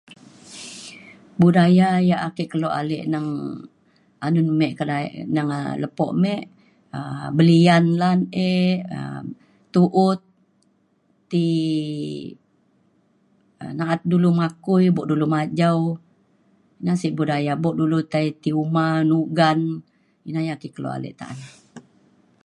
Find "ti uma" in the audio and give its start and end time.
18.43-18.85